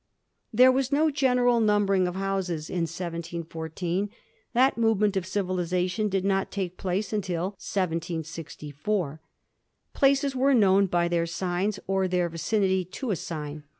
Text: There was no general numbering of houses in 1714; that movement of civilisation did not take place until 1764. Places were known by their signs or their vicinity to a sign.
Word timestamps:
There 0.51 0.71
was 0.71 0.91
no 0.91 1.11
general 1.11 1.59
numbering 1.59 2.07
of 2.07 2.15
houses 2.15 2.71
in 2.71 2.85
1714; 2.89 4.09
that 4.53 4.75
movement 4.75 5.15
of 5.15 5.27
civilisation 5.27 6.09
did 6.09 6.25
not 6.25 6.49
take 6.49 6.75
place 6.75 7.13
until 7.13 7.49
1764. 7.61 9.21
Places 9.93 10.35
were 10.35 10.55
known 10.55 10.87
by 10.87 11.07
their 11.07 11.27
signs 11.27 11.79
or 11.85 12.07
their 12.07 12.29
vicinity 12.29 12.83
to 12.83 13.11
a 13.11 13.15
sign. 13.15 13.61